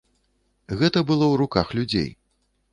[0.79, 2.11] Гэта было ў руках людзей.